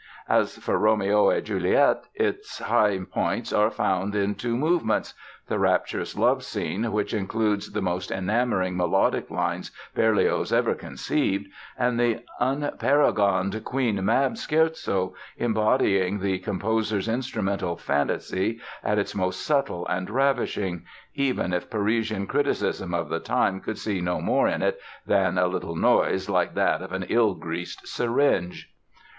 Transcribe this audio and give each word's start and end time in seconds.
As 0.29 0.57
for 0.57 0.79
"Roméo 0.79 1.31
et 1.31 1.41
Juliette", 1.41 2.05
its 2.15 2.57
high 2.57 2.99
points 3.11 3.53
are 3.53 3.69
found 3.69 4.15
in 4.15 4.33
two 4.33 4.57
movements—the 4.57 5.59
rapturous 5.59 6.17
love 6.17 6.43
scene, 6.43 6.91
which 6.91 7.13
includes 7.13 7.71
the 7.71 7.83
most 7.83 8.09
enamoring 8.09 8.75
melodic 8.75 9.31
ideas 9.31 9.69
Berlioz 9.93 10.51
ever 10.51 10.73
conceived, 10.73 11.49
and 11.77 11.99
the 11.99 12.23
unparagoned 12.39 13.63
Queen 13.63 14.03
Mab 14.03 14.37
scherzo, 14.37 15.13
embodying 15.37 16.17
the 16.17 16.39
composer's 16.39 17.07
instrumental 17.07 17.77
fancy 17.77 18.59
at 18.83 18.97
its 18.97 19.13
most 19.13 19.45
subtle 19.45 19.85
and 19.85 20.09
ravishing—even 20.09 21.53
if 21.53 21.69
Parisian 21.69 22.25
criticism 22.25 22.95
of 22.95 23.09
the 23.09 23.19
time 23.19 23.59
could 23.59 23.77
see 23.77 24.01
no 24.01 24.19
more 24.19 24.47
in 24.47 24.63
it 24.63 24.81
than 25.05 25.37
"a 25.37 25.45
little 25.45 25.75
noise 25.75 26.27
like 26.27 26.55
that 26.55 26.81
of 26.81 26.91
an 26.91 27.05
ill 27.07 27.35
greased 27.35 27.87
syringe"! 27.87 28.67